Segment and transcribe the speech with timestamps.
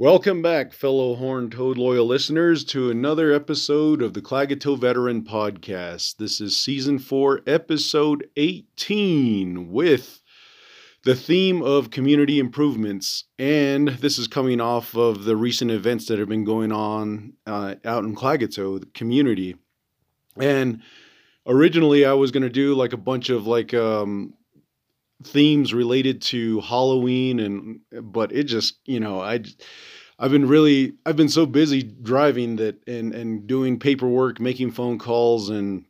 [0.00, 6.16] Welcome back, fellow Horn Toad loyal listeners, to another episode of the Klagetoh Veteran Podcast.
[6.16, 10.22] This is season four, episode 18, with
[11.04, 13.24] the theme of community improvements.
[13.38, 17.74] And this is coming off of the recent events that have been going on uh,
[17.84, 19.56] out in Klagetoh, the community.
[20.38, 20.80] And
[21.46, 24.32] originally, I was going to do like a bunch of like, um,
[25.22, 27.80] themes related to Halloween and
[28.12, 29.40] but it just you know I
[30.20, 34.98] I've been really I've been so busy driving that and and doing paperwork, making phone
[34.98, 35.86] calls and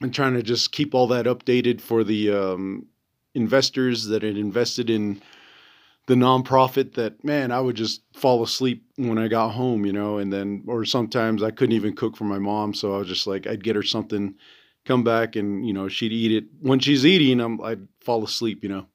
[0.00, 2.86] and trying to just keep all that updated for the um,
[3.34, 5.22] investors that had invested in
[6.06, 10.16] the nonprofit that man I would just fall asleep when I got home, you know,
[10.18, 13.26] and then or sometimes I couldn't even cook for my mom, so I was just
[13.26, 14.36] like I'd get her something
[14.86, 16.44] come back and you know she'd eat it.
[16.60, 18.86] When she's eating I'm, i'd fall asleep you know?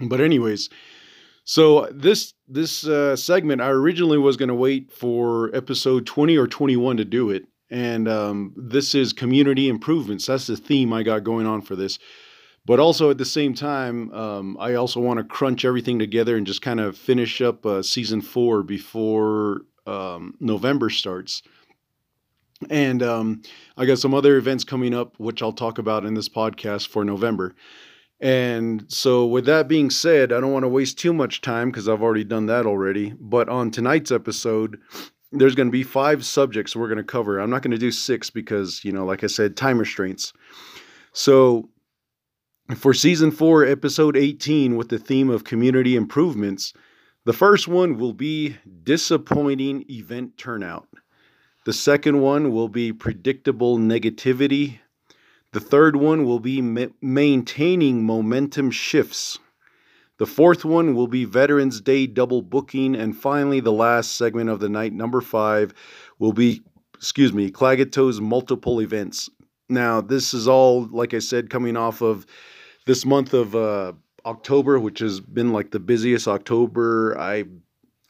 [0.00, 0.68] But anyways
[1.44, 6.46] so this this uh, segment i originally was going to wait for episode 20 or
[6.46, 10.26] 21 to do it and um, this is community improvements.
[10.26, 11.98] That's the theme i got going on for this.
[12.66, 16.46] But also at the same time um, i also want to crunch everything together and
[16.46, 21.42] just kind of finish up uh, season four before um, november starts.
[22.68, 23.42] And um,
[23.78, 27.06] I got some other events coming up, which I'll talk about in this podcast for
[27.06, 27.54] November.
[28.20, 31.88] And so, with that being said, I don't want to waste too much time because
[31.88, 33.14] I've already done that already.
[33.18, 34.78] But on tonight's episode,
[35.32, 37.38] there's going to be five subjects we're going to cover.
[37.38, 40.34] I'm not going to do six because, you know, like I said, time restraints.
[41.12, 41.70] So,
[42.76, 46.74] for season four, episode 18, with the theme of community improvements,
[47.24, 50.88] the first one will be disappointing event turnout.
[51.64, 54.78] The second one will be predictable negativity.
[55.52, 59.38] The third one will be ma- maintaining momentum shifts.
[60.18, 62.94] The fourth one will be Veterans Day double booking.
[62.94, 65.74] And finally, the last segment of the night, number five,
[66.18, 66.62] will be,
[66.94, 69.28] excuse me, Klagetoh's multiple events.
[69.68, 72.26] Now, this is all, like I said, coming off of
[72.86, 73.92] this month of uh,
[74.26, 77.44] October, which has been like the busiest October I,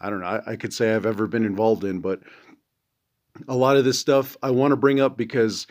[0.00, 2.20] I don't know, I, I could say I've ever been involved in, but
[3.48, 5.66] a lot of this stuff I want to bring up because,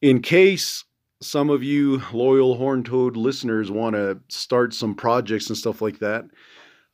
[0.00, 0.84] in case
[1.26, 5.98] some of you loyal Horn Toad listeners want to start some projects and stuff like
[5.98, 6.24] that,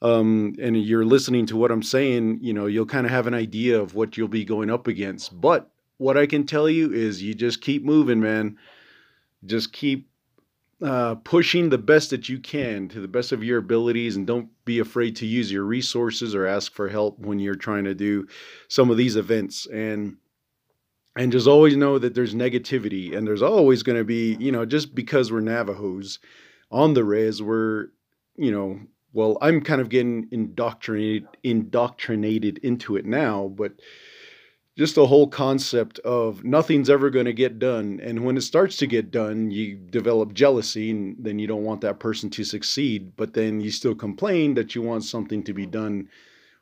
[0.01, 3.35] um, and you're listening to what I'm saying, you know, you'll kind of have an
[3.35, 5.41] idea of what you'll be going up against.
[5.41, 8.59] But what I can tell you is you just keep moving, man.
[9.45, 10.09] Just keep
[10.83, 14.49] uh, pushing the best that you can to the best of your abilities and don't
[14.65, 18.27] be afraid to use your resources or ask for help when you're trying to do
[18.67, 20.17] some of these events and
[21.17, 24.65] and just always know that there's negativity and there's always going to be you know
[24.65, 26.19] just because we're navajos
[26.71, 27.89] on the res we're
[28.37, 28.81] you know
[29.13, 33.73] well i'm kind of getting indoctrinated indoctrinated into it now but
[34.79, 38.79] just the whole concept of nothing's ever going to get done and when it starts
[38.79, 43.15] to get done you develop jealousy and then you don't want that person to succeed
[43.17, 46.09] but then you still complain that you want something to be done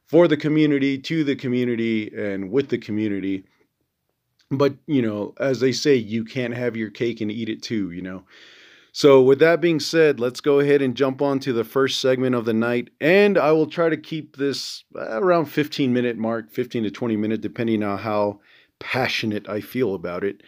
[0.09, 3.45] for the community to the community and with the community
[4.51, 7.91] but you know as they say you can't have your cake and eat it too
[7.91, 8.25] you know
[8.93, 12.35] so, with that being said, let's go ahead and jump on to the first segment
[12.35, 12.91] of the night.
[13.01, 17.17] And I will try to keep this uh, around 15 minute mark, 15 to 20
[17.17, 18.41] minute, depending on how
[18.81, 20.43] passionate I feel about it.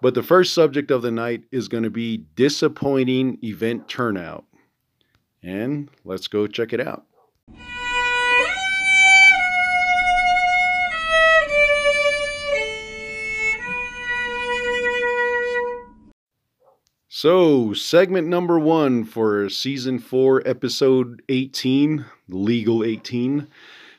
[0.00, 4.44] But the first subject of the night is going to be disappointing event turnout.
[5.42, 7.06] And let's go check it out.
[17.22, 23.46] So, segment number one for season four, episode 18, Legal 18.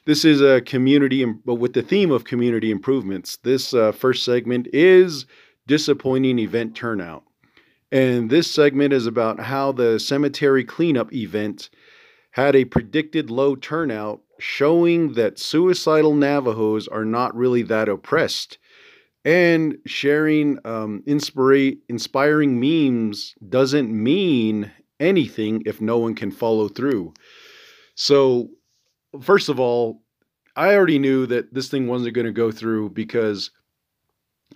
[0.06, 3.38] This is a community, but with the theme of community improvements.
[3.44, 5.28] This uh, first segment is
[5.68, 7.24] disappointing event turnout.
[7.92, 11.70] And this segment is about how the cemetery cleanup event
[12.32, 18.58] had a predicted low turnout, showing that suicidal Navajos are not really that oppressed
[19.24, 27.14] and sharing um, inspiring memes doesn't mean anything if no one can follow through.
[27.96, 28.50] So,
[29.22, 30.02] first of all,
[30.56, 33.52] I already knew that this thing wasn't going to go through because,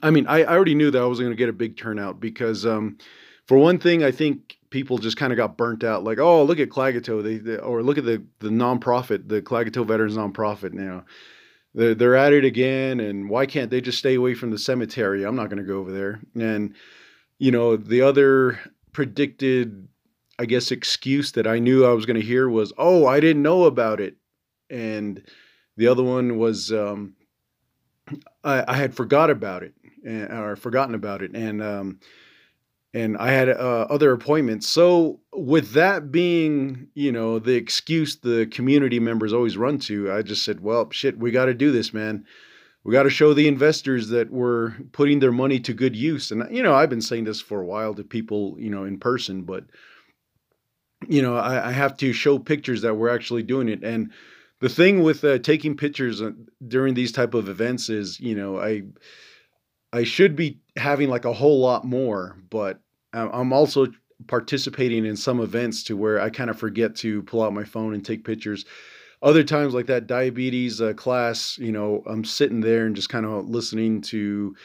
[0.01, 2.19] I mean, I, I already knew that I was going to get a big turnout
[2.19, 2.97] because, um,
[3.45, 6.03] for one thing, I think people just kind of got burnt out.
[6.03, 9.85] Like, oh, look at Klagetoh, they, they, or look at the the nonprofit, the Klagetoh
[9.85, 10.73] Veterans Nonprofit.
[10.73, 11.05] Now,
[11.75, 15.23] they're, they're at it again and why can't they just stay away from the cemetery?
[15.23, 16.21] I'm not going to go over there.
[16.33, 16.73] And
[17.37, 18.59] you know the other
[18.93, 19.87] predicted
[20.37, 23.41] I guess, excuse that I knew I was going to hear was, "Oh, I didn't
[23.41, 24.17] know about it,"
[24.69, 25.21] and
[25.77, 27.15] the other one was, um,
[28.43, 29.73] I, I, had forgot about it
[30.05, 31.99] and, or forgotten about it, and um,
[32.95, 34.67] and I had uh, other appointments.
[34.67, 40.21] So with that being, you know, the excuse the community members always run to, I
[40.21, 42.25] just said, "Well, shit, we got to do this, man."
[42.85, 46.29] we got to show the investors that we're putting their money to good use.
[46.29, 48.99] And you know, I've been saying this for a while to people, you know, in
[48.99, 49.65] person, but
[51.07, 53.83] you know, I, I have to show pictures that we're actually doing it.
[53.83, 54.11] And
[54.61, 56.31] the thing with uh, taking pictures uh,
[56.67, 58.83] during these type of events is, you know, I
[59.91, 62.81] I should be having like a whole lot more, but
[63.15, 63.87] I'm also
[64.27, 67.93] participating in some events to where I kind of forget to pull out my phone
[67.93, 68.65] and take pictures.
[69.21, 73.25] Other times like that diabetes uh, class you know i'm sitting there and just kind
[73.25, 74.55] of listening to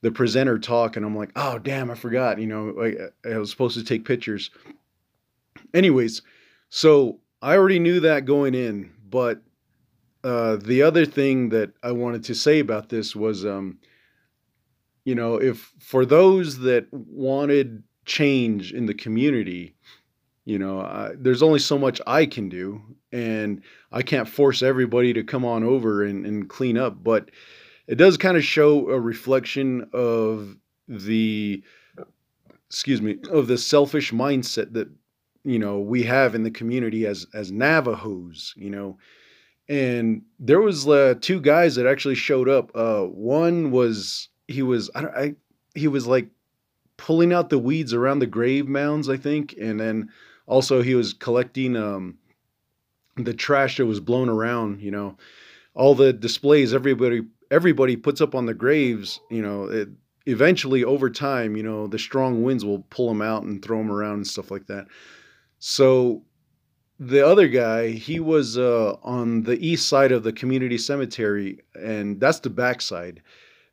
[0.00, 3.50] the presenter talk and i'm like oh damn i forgot you know I, I was
[3.50, 4.50] supposed to take pictures.
[5.74, 6.22] Anyways
[6.70, 9.42] so i already knew that going in but
[10.22, 13.78] uh, the other thing that i wanted to say about this was um,
[15.04, 19.74] you know if for those that wanted change in the community
[20.44, 22.82] you know I, there's only so much i can do
[23.12, 23.62] and
[23.92, 27.30] i can't force everybody to come on over and, and clean up but
[27.86, 30.56] it does kind of show a reflection of
[30.88, 31.62] the
[32.68, 34.88] excuse me of the selfish mindset that
[35.44, 38.98] you know we have in the community as as navajos you know?
[39.68, 44.90] And there was uh, two guys that actually showed up uh, one was he was
[44.96, 45.34] I, don't I
[45.76, 46.28] he was like
[47.00, 50.08] pulling out the weeds around the grave mounds i think and then
[50.50, 52.18] also, he was collecting um,
[53.16, 54.82] the trash that was blown around.
[54.82, 55.16] You know,
[55.74, 59.20] all the displays everybody everybody puts up on the graves.
[59.30, 59.88] You know, it,
[60.26, 63.92] eventually over time, you know, the strong winds will pull them out and throw them
[63.92, 64.88] around and stuff like that.
[65.60, 66.24] So
[66.98, 72.20] the other guy, he was uh, on the east side of the community cemetery, and
[72.20, 73.22] that's the backside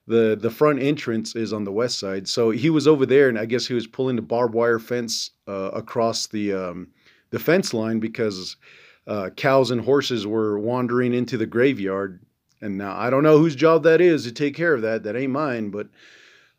[0.07, 2.27] the the front entrance is on the west side.
[2.27, 5.31] So he was over there, and I guess he was pulling the barbed wire fence
[5.47, 6.87] uh, across the um,
[7.29, 8.55] the fence line because
[9.05, 12.21] uh, cows and horses were wandering into the graveyard.
[12.61, 15.03] And now I don't know whose job that is to take care of that.
[15.03, 15.87] That ain't mine, but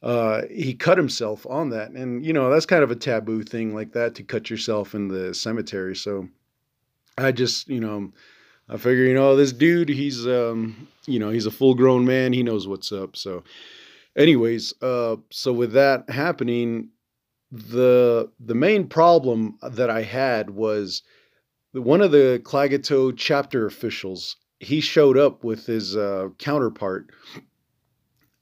[0.02, 3.74] uh, he cut himself on that, and you know that's kind of a taboo thing
[3.74, 5.96] like that to cut yourself in the cemetery.
[5.96, 6.28] So
[7.16, 8.12] I just you know
[8.68, 12.32] I figure, you know, this dude, he's, um, you know, he's a full grown man.
[12.32, 13.16] He knows what's up.
[13.16, 13.42] So,
[14.16, 16.90] anyways, uh, so with that happening,
[17.50, 21.02] the the main problem that I had was
[21.72, 24.36] one of the Klagetoh chapter officials.
[24.60, 27.10] He showed up with his uh, counterpart,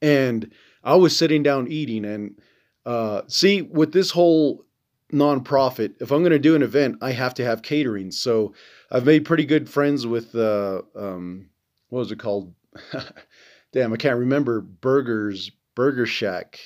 [0.02, 0.50] and
[0.82, 2.05] I was sitting down eating.
[2.05, 2.40] And
[2.84, 4.66] uh, see, with this whole
[5.12, 8.11] nonprofit, if I'm going to do an event, I have to have catering.
[8.11, 8.55] So
[8.91, 11.49] I've made pretty good friends with uh, um,
[11.88, 12.55] what was it called?
[13.73, 14.61] Damn, I can't remember.
[14.61, 16.58] Burgers, Burger Shack,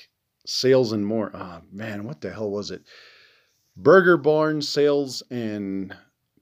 [0.46, 1.31] Sales and More.
[1.34, 2.82] Oh man, what the hell was it?
[3.76, 5.94] Burger Barn Sales and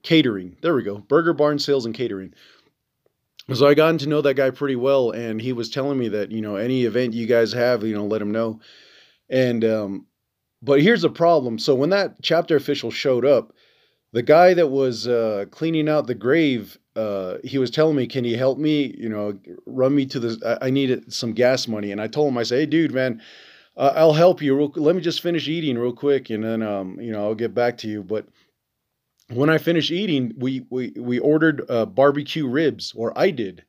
[0.03, 0.57] Catering.
[0.61, 0.97] There we go.
[0.97, 2.33] Burger Barn Sales and Catering.
[3.53, 6.31] So I gotten to know that guy pretty well, and he was telling me that
[6.31, 8.59] you know any event you guys have, you know, let him know.
[9.29, 10.05] And um,
[10.61, 11.59] but here's the problem.
[11.59, 13.53] So when that chapter official showed up,
[14.11, 18.25] the guy that was uh, cleaning out the grave, uh, he was telling me, "Can
[18.25, 18.95] you help me?
[18.97, 20.59] You know, run me to the.
[20.61, 23.21] I, I needed some gas money." And I told him, I said, "Hey, dude, man,
[23.77, 24.55] uh, I'll help you.
[24.57, 27.53] Real, let me just finish eating real quick, and then um, you know, I'll get
[27.53, 28.27] back to you." But
[29.31, 33.63] when I finished eating, we we we ordered uh, barbecue ribs, or I did.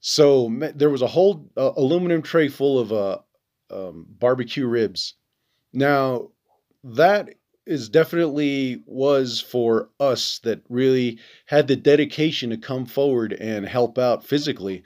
[0.00, 3.18] So there was a whole uh, aluminum tray full of uh,
[3.70, 5.14] um, barbecue ribs.
[5.72, 6.30] Now
[6.84, 7.34] that
[7.66, 13.98] is definitely was for us that really had the dedication to come forward and help
[13.98, 14.82] out physically.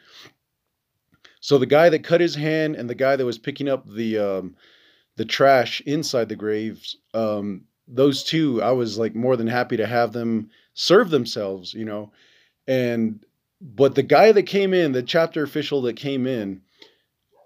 [1.41, 4.19] So the guy that cut his hand and the guy that was picking up the
[4.19, 4.57] um,
[5.17, 9.87] the trash inside the graves, um, those two, I was like more than happy to
[9.87, 12.13] have them serve themselves, you know.
[12.67, 13.25] And
[13.61, 16.63] but the guy that came in, the chapter official that came in,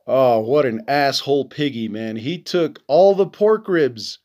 [0.06, 2.16] oh, what an asshole piggy, man!
[2.16, 4.18] He took all the pork ribs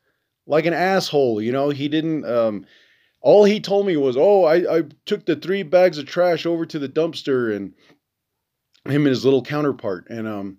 [0.47, 1.41] like an asshole.
[1.41, 2.25] You know, he didn't.
[2.25, 2.65] Um,
[3.21, 6.65] all he told me was, "Oh, I, I took the three bags of trash over
[6.65, 7.73] to the dumpster," and
[8.85, 10.07] him and his little counterpart.
[10.09, 10.57] And um,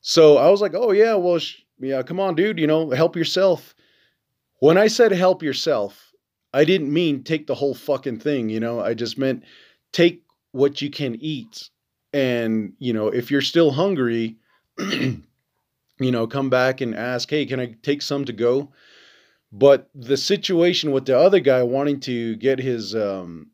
[0.00, 2.58] so I was like, "Oh yeah, well, sh- yeah, come on, dude.
[2.58, 3.74] You know, help yourself."
[4.60, 6.12] When I said help yourself,
[6.54, 8.48] I didn't mean take the whole fucking thing.
[8.48, 9.44] You know, I just meant
[9.92, 10.22] take
[10.52, 11.68] what you can eat,
[12.12, 14.36] and you know, if you're still hungry.
[16.02, 18.72] you know, come back and ask, hey, can I take some to go?
[19.52, 23.50] But the situation with the other guy wanting to get his um,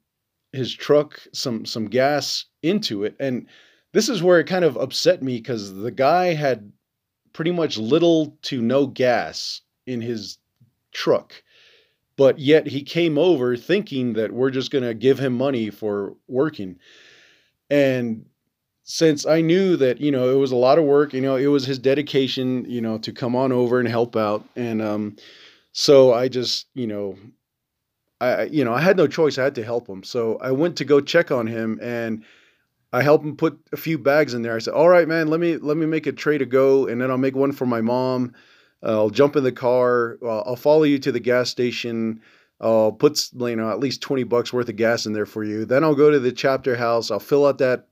[0.52, 3.46] his truck some some gas into it, and
[3.92, 6.72] this is where it kind of upset me because the guy had
[7.32, 10.38] pretty much little to no gas in his
[10.92, 11.42] truck,
[12.16, 16.78] but yet he came over thinking that we're just gonna give him money for working,
[17.70, 18.24] and
[18.90, 21.46] since I knew that you know it was a lot of work, you know it
[21.46, 25.16] was his dedication, you know, to come on over and help out, and um,
[25.72, 27.18] so I just you know,
[28.18, 30.76] I you know I had no choice, I had to help him, so I went
[30.78, 32.24] to go check on him, and
[32.90, 34.56] I helped him put a few bags in there.
[34.56, 36.98] I said, "All right, man, let me let me make a tray to go, and
[36.98, 38.32] then I'll make one for my mom.
[38.82, 40.16] Uh, I'll jump in the car.
[40.22, 42.22] I'll, I'll follow you to the gas station."
[42.60, 45.64] I'll put you know at least 20 bucks worth of gas in there for you.
[45.64, 47.08] Then I'll go to the chapter house.
[47.08, 47.86] I'll fill out that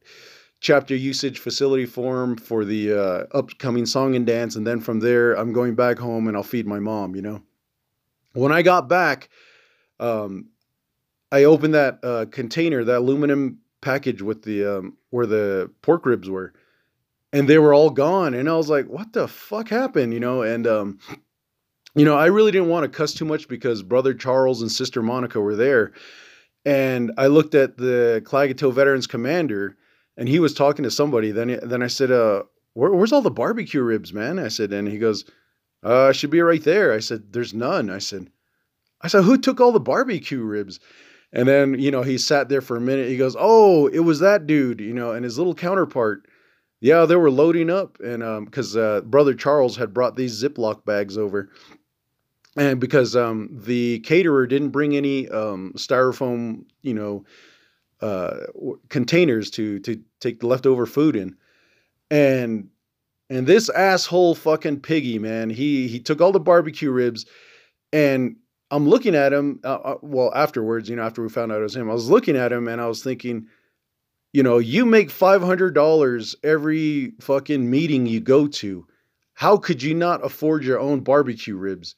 [0.61, 4.57] chapter usage facility form for the uh, upcoming song and dance.
[4.57, 7.43] And then from there, I'm going back home and I'll feed my mom, you know.
[8.33, 9.29] When I got back,
[10.01, 10.49] um,
[11.33, 16.29] I opened that uh, container, that aluminum package with the um, where the pork ribs
[16.29, 16.53] were,
[17.33, 18.35] and they were all gone.
[18.35, 20.43] And I was like, "What the fuck happened?" You know.
[20.43, 20.99] And um,
[21.95, 25.03] you know, I really didn't want to cuss too much because brother Charles and sister
[25.03, 25.93] Monica were there,
[26.65, 29.77] and I looked at the Klagetoh Veterans Commander,
[30.17, 31.31] and he was talking to somebody.
[31.31, 32.45] Then then I said, uh,
[32.75, 35.25] Where, "Where's all the barbecue ribs, man?" I said, and he goes,
[35.83, 38.31] "Uh, should be right there." I said, "There's none." I said,
[39.01, 40.81] "I said, who took all the barbecue ribs?"
[41.33, 43.09] And then you know he sat there for a minute.
[43.09, 46.27] He goes, "Oh, it was that dude," you know, and his little counterpart.
[46.81, 50.85] Yeah, they were loading up, and because um, uh, brother Charles had brought these Ziploc
[50.85, 51.51] bags over,
[52.57, 57.25] and because um, the caterer didn't bring any um, styrofoam, you know,
[58.01, 58.39] uh,
[58.89, 61.37] containers to to take the leftover food in,
[62.11, 62.69] and
[63.29, 67.27] and this asshole fucking piggy man, he he took all the barbecue ribs,
[67.93, 68.37] and
[68.71, 69.61] I'm looking at him.
[69.65, 72.11] Uh, uh, well, afterwards, you know, after we found out it was him, I was
[72.11, 73.47] looking at him and I was thinking,
[74.33, 78.87] you know, you make five hundred dollars every fucking meeting you go to.
[79.35, 81.95] How could you not afford your own barbecue ribs?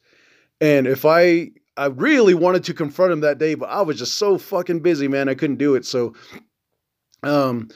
[0.61, 4.15] And if I I really wanted to confront him that day, but I was just
[4.15, 5.29] so fucking busy, man.
[5.29, 5.85] I couldn't do it.
[5.85, 6.13] So
[7.23, 7.69] um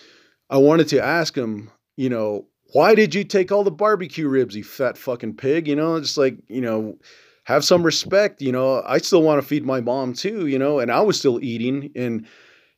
[0.50, 4.56] I wanted to ask him, you know, why did you take all the barbecue ribs,
[4.56, 5.68] you fat fucking pig?
[5.68, 6.98] You know, just like, you know,
[7.46, 8.42] have some respect.
[8.42, 11.18] You know, I still want to feed my mom too, you know, and I was
[11.18, 11.90] still eating.
[11.96, 12.28] And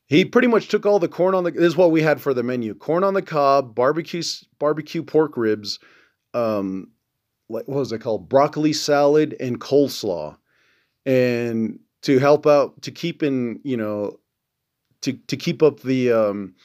[0.06, 2.36] he pretty much took all the corn on the this is what we had for
[2.36, 2.76] the menu.
[2.76, 4.22] Corn on the cob, barbecue
[4.60, 5.80] barbecue pork ribs,
[6.36, 6.92] um,
[7.48, 8.30] what was it called?
[8.30, 10.38] Broccoli salad and coleslaw
[11.06, 14.20] and to help out to keep in you know
[15.02, 16.56] to to keep up the um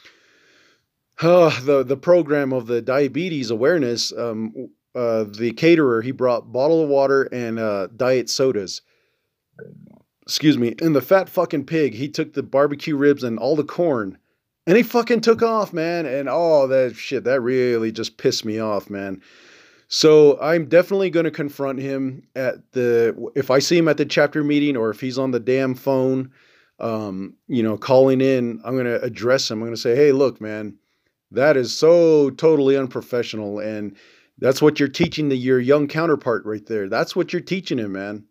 [1.22, 4.52] uh, the the program of the diabetes awareness um
[4.94, 8.82] uh the caterer he brought bottle of water and uh diet sodas.
[10.22, 13.64] Excuse me and the fat fucking pig he took the barbecue ribs and all the
[13.64, 14.16] corn
[14.66, 18.58] and he fucking took off man and oh that shit that really just pissed me
[18.58, 19.20] off man
[19.92, 24.06] so I'm definitely going to confront him at the if I see him at the
[24.06, 26.30] chapter meeting or if he's on the damn phone,
[26.78, 28.60] um, you know, calling in.
[28.64, 29.58] I'm going to address him.
[29.58, 30.76] I'm going to say, "Hey, look, man,
[31.32, 33.96] that is so totally unprofessional, and
[34.38, 36.88] that's what you're teaching the your young counterpart right there.
[36.88, 38.26] That's what you're teaching him, man."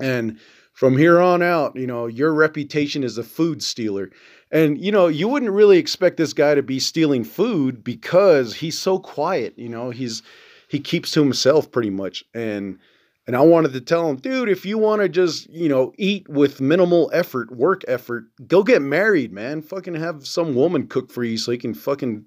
[0.00, 0.38] And
[0.72, 4.12] from here on out, you know, your reputation is a food stealer.
[4.52, 8.78] And you know, you wouldn't really expect this guy to be stealing food because he's
[8.78, 10.22] so quiet, you know, he's
[10.70, 12.24] he keeps to himself pretty much.
[12.32, 12.78] And
[13.26, 16.28] and I wanted to tell him, dude, if you want to just, you know, eat
[16.28, 19.62] with minimal effort, work effort, go get married, man.
[19.62, 22.24] Fucking have some woman cook for you so you can fucking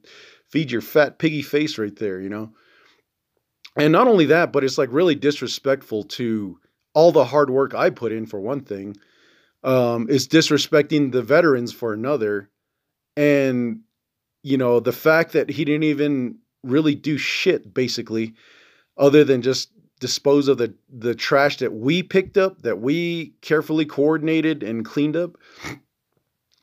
[0.49, 2.51] feed your fat piggy face right there, you know?
[3.75, 6.59] And not only that, but it's like really disrespectful to
[6.93, 8.95] all the hard work I put in for one thing.
[9.63, 12.49] Um, it's disrespecting the veterans for another.
[13.17, 13.81] And,
[14.43, 18.33] you know, the fact that he didn't even really do shit basically
[18.97, 23.85] other than just dispose of the the trash that we picked up that we carefully
[23.85, 25.37] coordinated and cleaned up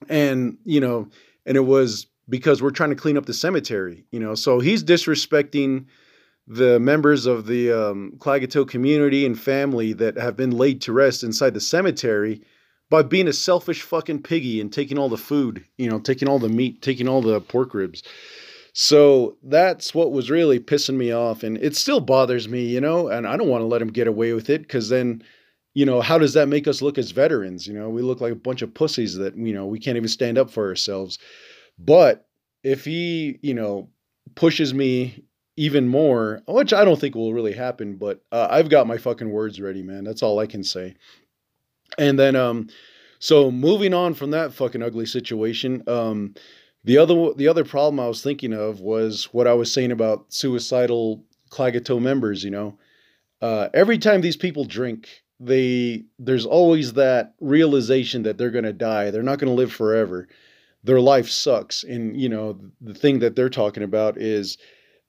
[0.08, 1.08] and you know
[1.46, 4.84] and it was because we're trying to clean up the cemetery you know so he's
[4.84, 5.86] disrespecting
[6.46, 11.22] the members of the um, Klagetoh community and family that have been laid to rest
[11.22, 12.42] inside the cemetery
[12.90, 16.40] by being a selfish fucking piggy and taking all the food, you know, taking all
[16.40, 18.02] the meat, taking all the pork ribs.
[18.72, 21.42] So that's what was really pissing me off.
[21.42, 24.06] And it still bothers me, you know, and I don't want to let him get
[24.06, 25.22] away with it because then,
[25.74, 27.66] you know, how does that make us look as veterans?
[27.66, 30.08] You know, we look like a bunch of pussies that, you know, we can't even
[30.08, 31.18] stand up for ourselves.
[31.78, 32.28] But
[32.62, 33.88] if he, you know,
[34.34, 35.24] pushes me,
[35.56, 39.28] even more, which I don't think will really happen, but uh, I've got my fucking
[39.28, 40.04] words ready, man.
[40.04, 40.94] That's all I can say.
[41.98, 42.68] And then, um,
[43.18, 46.34] so moving on from that fucking ugly situation, um,
[46.84, 50.32] the other the other problem I was thinking of was what I was saying about
[50.32, 52.42] suicidal Klagetoh members.
[52.42, 52.78] You know,
[53.42, 55.08] uh, every time these people drink,
[55.38, 59.10] they there's always that realization that they're gonna die.
[59.10, 60.28] They're not gonna live forever.
[60.82, 64.56] Their life sucks, and you know the thing that they're talking about is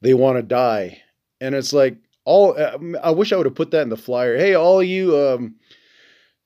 [0.01, 1.01] they want to die,
[1.40, 2.62] and it's like all.
[2.62, 4.38] Um, I wish I would have put that in the flyer.
[4.38, 5.18] Hey, all you.
[5.18, 5.56] Um,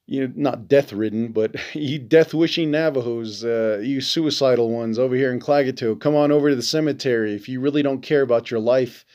[0.08, 5.16] you know, not death ridden, but you death wishing Navajos, uh, you suicidal ones over
[5.16, 7.34] here in Klagetoh, come on over to the cemetery.
[7.34, 9.06] If you really don't care about your life,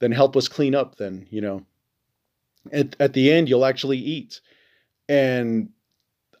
[0.00, 1.64] then help us clean up, then, you know.
[2.72, 4.40] At, at the end, you'll actually eat.
[5.08, 5.70] And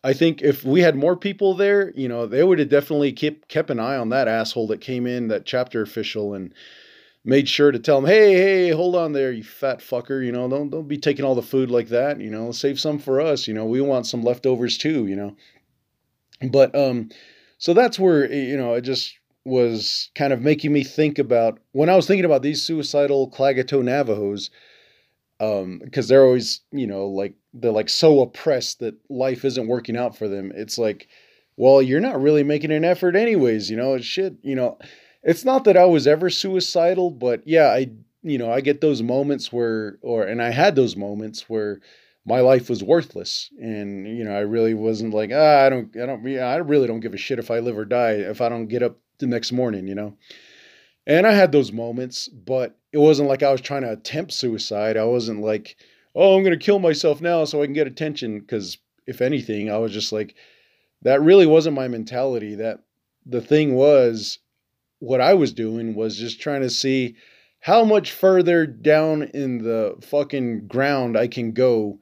[0.04, 3.48] I think if we had more people there, you know, they would have definitely kept,
[3.48, 6.52] kept an eye on that asshole that came in, that chapter official, and
[7.28, 10.24] made sure to tell him, "Hey, hey, hold on there, you fat fucker.
[10.24, 12.20] You know, don't don't be taking all the food like that.
[12.20, 13.46] You know, save some for us.
[13.46, 15.06] You know, we want some leftovers too.
[15.06, 15.36] You know."
[16.50, 17.10] But um,
[17.58, 21.90] so that's where you know it just was kind of making me think about when
[21.90, 24.48] I was thinking about these suicidal Klagetoh Navajos,
[25.38, 29.98] um, because they're always you know like they're like so oppressed that life isn't working
[29.98, 30.50] out for them.
[30.54, 31.08] It's like,
[31.58, 33.68] well, you're not really making an effort anyways.
[33.68, 34.36] You know, shit.
[34.42, 34.78] You know
[35.28, 37.90] it's not that I was ever suicidal, but yeah, I
[38.22, 41.80] you know, I get those moments where or and I had those moments where
[42.24, 46.06] my life was worthless and you know, I really wasn't like, ah, I don't I
[46.06, 48.68] don't I really don't give a shit if I live or die if I don't
[48.68, 50.16] get up the next morning, you know.
[51.06, 54.96] And I had those moments, but it wasn't like I was trying to attempt suicide.
[54.96, 55.76] I wasn't like,
[56.14, 59.70] oh, I'm going to kill myself now so I can get attention cuz if anything,
[59.70, 60.36] I was just like
[61.02, 62.54] that really wasn't my mentality.
[62.54, 62.80] That
[63.26, 64.38] the thing was
[65.00, 67.16] what I was doing was just trying to see
[67.60, 71.98] how much further down in the fucking ground I can go.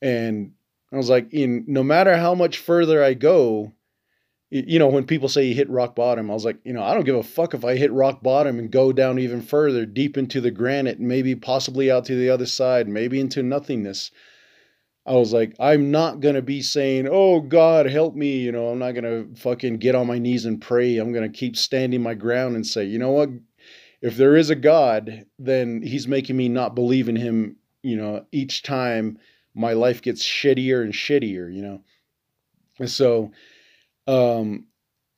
[0.00, 0.52] And
[0.92, 3.72] I was like, in no matter how much further I go,
[4.50, 6.92] you know, when people say you hit rock bottom, I was like, you know, I
[6.92, 10.18] don't give a fuck if I hit rock bottom and go down even further, deep
[10.18, 14.10] into the granite, maybe possibly out to the other side, maybe into nothingness.
[15.04, 18.38] I was like, I'm not going to be saying, oh, God, help me.
[18.38, 20.98] You know, I'm not going to fucking get on my knees and pray.
[20.98, 23.30] I'm going to keep standing my ground and say, you know what?
[24.00, 28.24] If there is a God, then he's making me not believe in him, you know,
[28.30, 29.18] each time
[29.54, 31.82] my life gets shittier and shittier, you know?
[32.78, 33.32] And so,
[34.06, 34.66] um,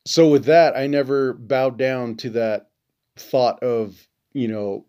[0.06, 2.70] so with that, I never bowed down to that
[3.16, 4.86] thought of, you know,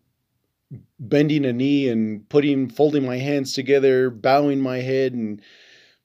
[0.98, 5.40] bending a knee and putting folding my hands together bowing my head and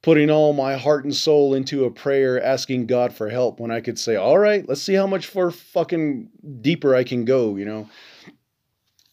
[0.03, 3.81] putting all my heart and soul into a prayer asking god for help when i
[3.81, 6.29] could say all right let's see how much for fucking
[6.61, 7.89] deeper i can go you know?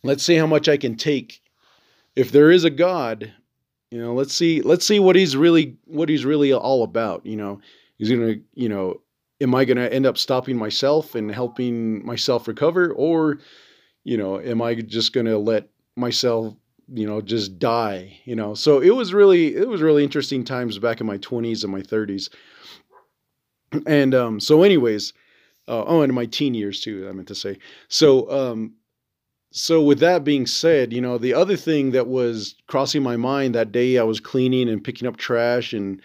[0.05, 1.43] Let's see how much i can take.
[2.15, 3.33] If there is a god
[3.91, 7.37] you know let's see let's see what he's really what he's really all about you
[7.37, 7.61] know?
[7.97, 9.01] He's gonna you know
[9.41, 13.39] am i gonna end up stopping myself and helping myself recover or
[14.09, 16.55] you know, am I just going to let myself,
[16.91, 18.55] you know, just die, you know?
[18.55, 21.83] So it was really, it was really interesting times back in my 20s and my
[21.83, 22.31] 30s.
[23.87, 25.13] And um, so, anyways,
[25.69, 27.59] uh, oh, and my teen years too, I meant to say.
[27.89, 28.73] So, um,
[29.53, 33.55] so with that being said, you know, the other thing that was crossing my mind
[33.55, 36.01] that day I was cleaning and picking up trash and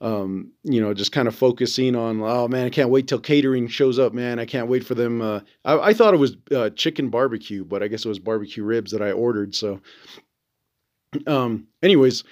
[0.00, 3.66] um, you know, just kind of focusing on, oh man, I can't wait till catering
[3.66, 4.38] shows up, man.
[4.38, 5.20] I can't wait for them.
[5.20, 8.62] Uh, I, I, thought it was uh, chicken barbecue, but I guess it was barbecue
[8.62, 9.56] ribs that I ordered.
[9.56, 9.80] So,
[11.26, 12.22] um, anyways,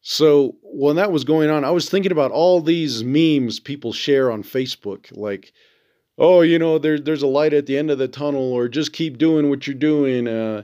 [0.00, 4.30] so when that was going on, I was thinking about all these memes people share
[4.30, 5.52] on Facebook, like,
[6.16, 8.94] oh, you know, there's there's a light at the end of the tunnel, or just
[8.94, 10.26] keep doing what you're doing.
[10.26, 10.62] Uh,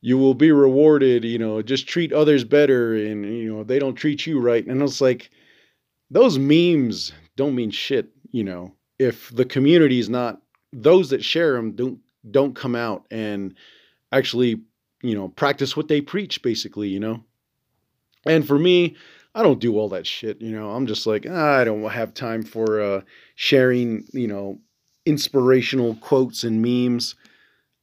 [0.00, 1.24] you will be rewarded.
[1.24, 4.64] You know, just treat others better, and you know they don't treat you right.
[4.64, 5.30] And it's like
[6.10, 10.40] those memes don't mean shit, you know, if the community is not
[10.72, 11.98] those that share them don't
[12.30, 13.54] don't come out and
[14.12, 14.60] actually,
[15.02, 17.22] you know, practice what they preach basically, you know.
[18.26, 18.96] And for me,
[19.34, 20.70] I don't do all that shit, you know.
[20.70, 23.00] I'm just like, ah, I don't have time for uh
[23.36, 24.58] sharing, you know,
[25.06, 27.14] inspirational quotes and memes.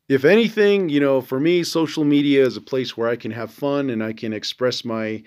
[0.07, 3.49] If anything, you know, for me, social media is a place where I can have
[3.51, 5.23] fun and I can express my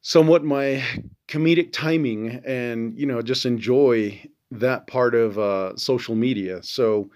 [0.00, 0.82] somewhat my
[1.26, 7.10] comedic timing and you know just enjoy that part of uh, social media so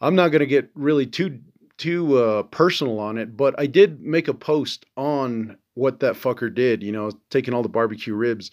[0.00, 1.38] i'm not going to get really too
[1.76, 6.52] too uh, personal on it but i did make a post on what that fucker
[6.52, 8.50] did you know taking all the barbecue ribs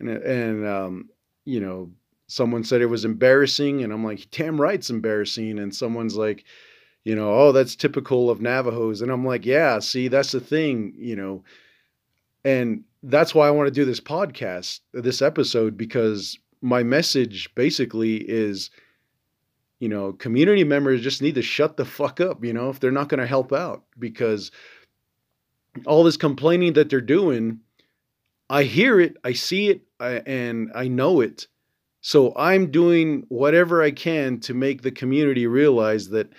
[0.00, 1.08] and and um,
[1.44, 1.90] you know
[2.26, 6.44] someone said it was embarrassing and i'm like damn right it's embarrassing and someone's like
[7.04, 9.02] you know, oh, that's typical of Navajos.
[9.02, 11.44] And I'm like, yeah, see, that's the thing, you know.
[12.44, 18.16] And that's why I want to do this podcast, this episode, because my message basically
[18.16, 18.70] is,
[19.78, 22.90] you know, community members just need to shut the fuck up, you know, if they're
[22.90, 24.50] not going to help out because
[25.86, 27.60] all this complaining that they're doing,
[28.48, 31.46] I hear it, I see it, I, and I know it.
[32.00, 36.30] So I'm doing whatever I can to make the community realize that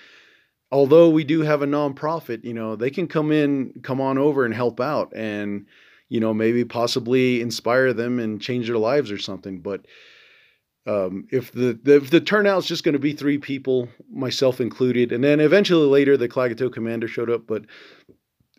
[0.71, 4.45] although we do have a nonprofit, you know, they can come in, come on over
[4.45, 5.67] and help out and,
[6.09, 9.59] you know, maybe possibly inspire them and change their lives or something.
[9.59, 9.85] But
[10.87, 15.11] um, if the, the if the turnout's just going to be three people, myself included,
[15.11, 17.65] and then eventually later the Klagetoh commander showed up, but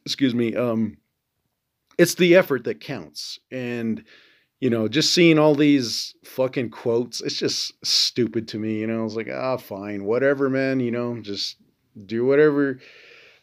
[0.04, 0.96] excuse me, um,
[1.98, 3.38] it's the effort that counts.
[3.50, 4.04] And
[4.60, 8.80] you know, just seeing all these fucking quotes, it's just stupid to me.
[8.80, 10.80] You know, I was like, ah, fine, whatever, man.
[10.80, 11.56] You know, just
[12.06, 12.80] do whatever.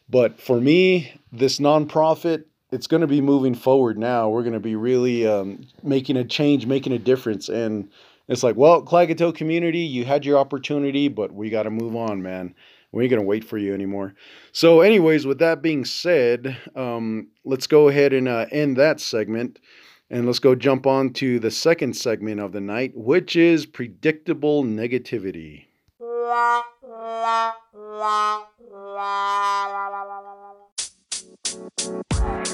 [0.08, 4.28] But for me, this nonprofit, it's going to be moving forward now.
[4.28, 7.48] We're going to be really um, making a change, making a difference.
[7.48, 7.88] And
[8.26, 12.20] it's like, well, Klagetoh community, you had your opportunity, but we got to move on,
[12.20, 12.52] man.
[12.90, 14.14] We ain't going to wait for you anymore.
[14.52, 19.60] So, anyways, with that being said, um, let's go ahead and uh, end that segment.
[20.10, 24.62] And let's go jump on to the second segment of the night, which is predictable
[24.62, 25.66] negativity.